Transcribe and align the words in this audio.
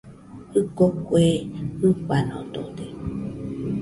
Jɨko 0.51 0.85
kue 1.05 1.23
jɨfanodode 1.79 2.85